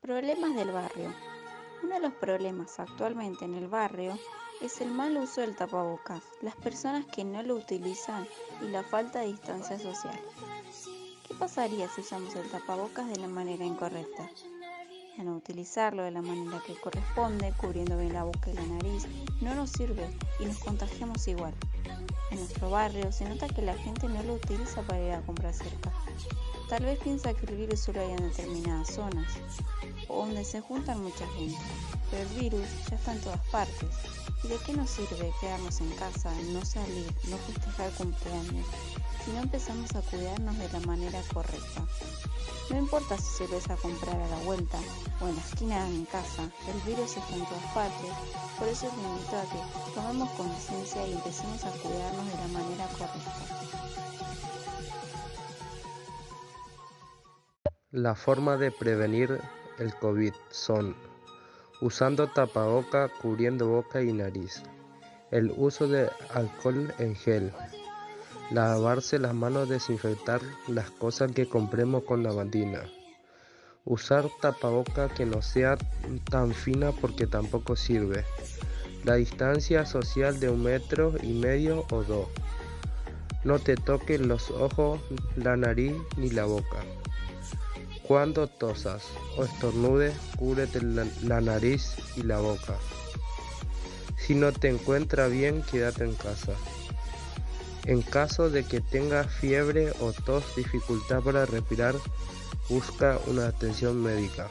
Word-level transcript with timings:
Problemas 0.00 0.54
del 0.54 0.70
barrio. 0.70 1.14
Uno 1.82 1.94
de 1.94 2.00
los 2.00 2.12
problemas 2.12 2.78
actualmente 2.78 3.46
en 3.46 3.54
el 3.54 3.68
barrio 3.68 4.18
es 4.60 4.82
el 4.82 4.90
mal 4.90 5.16
uso 5.16 5.40
del 5.40 5.56
tapabocas, 5.56 6.22
las 6.42 6.56
personas 6.56 7.06
que 7.06 7.24
no 7.24 7.42
lo 7.42 7.54
utilizan 7.54 8.28
y 8.60 8.66
la 8.66 8.82
falta 8.82 9.20
de 9.20 9.28
distancia 9.28 9.78
social. 9.78 10.20
¿Qué 11.26 11.34
pasaría 11.34 11.88
si 11.88 12.02
usamos 12.02 12.34
el 12.36 12.50
tapabocas 12.50 13.08
de 13.08 13.16
la 13.16 13.28
manera 13.28 13.64
incorrecta? 13.64 14.28
No 15.18 15.36
utilizarlo 15.36 16.02
de 16.02 16.10
la 16.10 16.22
manera 16.22 16.60
que 16.66 16.74
corresponde, 16.74 17.52
cubriendo 17.56 17.96
bien 17.98 18.12
la 18.12 18.24
boca 18.24 18.50
y 18.50 18.54
la 18.54 18.66
nariz, 18.66 19.06
no 19.40 19.54
nos 19.54 19.70
sirve 19.70 20.08
y 20.40 20.46
nos 20.46 20.58
contagiamos 20.58 21.28
igual. 21.28 21.54
En 22.30 22.38
nuestro 22.38 22.70
barrio 22.70 23.12
se 23.12 23.28
nota 23.28 23.46
que 23.46 23.62
la 23.62 23.76
gente 23.76 24.08
no 24.08 24.22
lo 24.22 24.34
utiliza 24.34 24.82
para 24.82 25.00
ir 25.00 25.12
a 25.12 25.20
comprar 25.20 25.52
cerca. 25.52 25.92
Tal 26.68 26.84
vez 26.84 26.98
piensa 26.98 27.34
que 27.34 27.46
el 27.46 27.56
virus 27.56 27.80
solo 27.80 28.00
hay 28.00 28.10
en 28.10 28.28
determinadas 28.30 28.88
zonas 28.88 29.32
o 30.08 30.24
donde 30.24 30.44
se 30.44 30.60
juntan 30.60 31.02
mucha 31.02 31.26
gente, 31.36 31.58
pero 32.10 32.22
el 32.22 32.40
virus 32.40 32.66
ya 32.90 32.96
está 32.96 33.12
en 33.12 33.20
todas 33.20 33.46
partes. 33.50 33.90
¿Y 34.42 34.48
de 34.48 34.56
qué 34.66 34.72
nos 34.72 34.90
sirve 34.90 35.30
quedarnos 35.40 35.80
en 35.80 35.90
casa, 35.90 36.32
no 36.52 36.64
salir, 36.64 37.12
no 37.28 37.36
festejar 37.36 37.92
cumpleaños, 37.92 38.66
si 39.24 39.30
no 39.32 39.42
empezamos 39.42 39.94
a 39.94 40.02
cuidarnos 40.02 40.58
de 40.58 40.68
la 40.72 40.80
manera 40.80 41.20
correcta? 41.32 41.86
No 42.70 42.78
importa 42.78 43.16
si 43.18 43.44
se 43.44 43.46
ves 43.46 43.70
a 43.70 43.76
comprar 43.76 44.20
a 44.20 44.28
la 44.28 44.38
vuelta 44.44 44.78
o 45.20 45.28
en 45.28 45.36
la 45.36 45.42
esquina 45.42 45.84
de 45.84 45.90
mi 45.90 46.04
casa, 46.04 46.42
el 46.42 46.80
virus 46.86 47.16
está 47.16 47.34
en 47.34 47.44
todas 47.44 47.74
partes, 47.74 48.10
por 48.58 48.68
eso 48.68 48.86
es 48.86 48.92
invito 48.94 49.36
a 49.36 49.42
que 49.42 49.94
tomemos 49.94 50.30
conciencia 50.30 51.06
y 51.06 51.12
empecemos 51.12 51.64
a 51.64 51.70
cuidarnos 51.70 52.26
de 52.26 52.36
la 52.38 52.48
manera 52.48 52.86
correcta. 52.86 53.82
La 57.90 58.14
forma 58.14 58.56
de 58.56 58.70
prevenir 58.70 59.38
el 59.78 59.94
COVID 59.96 60.32
son 60.50 60.96
usando 61.80 62.28
tapaboca 62.28 63.10
cubriendo 63.20 63.68
boca 63.68 64.02
y 64.02 64.12
nariz, 64.12 64.62
el 65.30 65.52
uso 65.56 65.86
de 65.88 66.10
alcohol 66.30 66.94
en 66.98 67.14
gel, 67.16 67.52
lavarse 68.52 69.18
las 69.18 69.34
manos, 69.34 69.68
desinfectar 69.68 70.40
las 70.68 70.90
cosas 70.90 71.32
que 71.32 71.48
compremos 71.48 72.04
con 72.04 72.22
lavandina, 72.22 72.82
usar 73.84 74.28
tapaboca 74.40 75.08
que 75.08 75.24
no 75.24 75.40
sea 75.40 75.78
tan 76.30 76.52
fina 76.52 76.92
porque 76.92 77.26
tampoco 77.26 77.76
sirve, 77.76 78.24
la 79.04 79.14
distancia 79.14 79.86
social 79.86 80.38
de 80.38 80.50
un 80.50 80.62
metro 80.62 81.14
y 81.22 81.32
medio 81.32 81.86
o 81.90 82.02
dos, 82.02 82.28
no 83.44 83.58
te 83.58 83.74
toques 83.74 84.20
los 84.20 84.50
ojos, 84.50 85.00
la 85.36 85.56
nariz 85.56 85.94
ni 86.16 86.30
la 86.30 86.44
boca. 86.44 86.84
Cuando 88.06 88.46
tosas 88.46 89.04
o 89.36 89.44
estornudes, 89.44 90.14
cúbrete 90.38 90.80
la, 90.82 91.40
nariz 91.40 91.96
y 92.16 92.22
la 92.22 92.38
boca. 92.38 92.76
Si 94.16 94.34
no 94.34 94.52
te 94.52 94.68
encuentra 94.68 95.26
bien, 95.26 95.62
quédate 95.62 96.04
en 96.04 96.14
casa. 96.14 96.52
En 97.84 98.02
caso 98.02 98.48
de 98.48 98.64
que 98.64 98.80
tengas 98.80 99.26
fiebre 99.26 99.92
o 100.00 100.12
tos, 100.12 100.44
dificultad 100.54 101.20
para 101.22 101.46
respirar, 101.46 101.94
busca 102.68 103.18
una 103.26 103.46
atención 103.46 104.00
médica. 104.02 104.48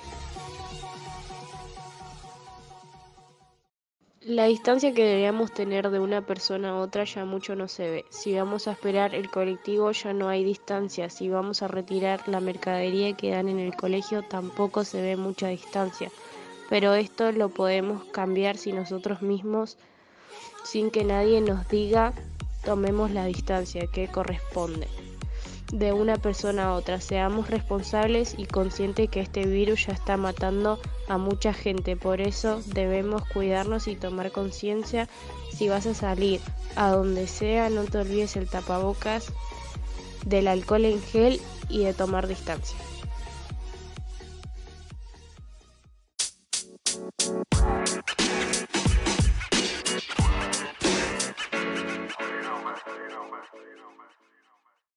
La 4.24 4.46
distancia 4.46 4.94
que 4.94 5.04
deberíamos 5.04 5.52
tener 5.52 5.90
de 5.90 6.00
una 6.00 6.26
persona 6.26 6.70
a 6.70 6.76
otra 6.76 7.06
ya 7.06 7.26
mucho 7.26 7.56
no 7.56 7.68
se 7.68 7.90
ve. 7.90 8.06
Si 8.12 8.36
vamos 8.36 8.68
a 8.68 8.74
esperar 8.74 9.16
el 9.16 9.32
colectivo 9.32 9.92
ya 9.92 10.14
no 10.14 10.30
hay 10.30 10.44
distancia. 10.44 11.10
Si 11.10 11.28
vamos 11.28 11.64
a 11.64 11.68
retirar 11.68 12.30
la 12.30 12.40
mercadería 12.40 13.14
que 13.18 13.32
dan 13.32 13.50
en 13.50 13.60
el 13.60 13.76
colegio 13.76 14.22
tampoco 14.22 14.84
se 14.84 15.02
ve 15.02 15.18
mucha 15.18 15.48
distancia. 15.48 16.12
Pero 16.70 16.94
esto 16.94 17.32
lo 17.32 17.50
podemos 17.50 18.06
cambiar 18.12 18.58
si 18.58 18.74
nosotros 18.74 19.24
mismos, 19.24 19.78
sin 20.64 20.92
que 20.92 21.04
nadie 21.04 21.42
nos 21.42 21.68
diga, 21.68 22.14
tomemos 22.64 23.12
la 23.12 23.26
distancia 23.26 23.88
que 23.88 24.08
corresponde 24.08 24.88
de 25.72 25.94
una 25.94 26.18
persona 26.18 26.66
a 26.66 26.74
otra. 26.74 27.00
Seamos 27.00 27.50
responsables 27.50 28.36
y 28.38 28.46
conscientes 28.46 29.10
que 29.10 29.22
este 29.22 29.46
virus 29.46 29.88
ya 29.88 29.94
está 29.94 30.18
matando 30.18 30.80
a 31.08 31.18
mucha 31.18 31.54
gente. 31.54 31.96
Por 31.96 32.22
eso 32.22 32.62
debemos 32.68 33.24
cuidarnos 33.26 33.88
y 33.88 33.96
tomar 33.96 34.32
conciencia. 34.32 35.08
Si 35.52 35.70
vas 35.70 35.86
a 35.86 35.94
salir 35.94 36.42
a 36.76 36.90
donde 36.90 37.28
sea, 37.28 37.70
no 37.70 37.84
te 37.86 38.00
olvides 38.00 38.36
el 38.36 38.50
tapabocas, 38.50 39.32
del 40.26 40.48
alcohol 40.48 40.86
en 40.86 41.02
gel 41.02 41.42
y 41.70 41.84
de 41.84 41.94
tomar 41.94 42.28
distancia. 42.28 42.78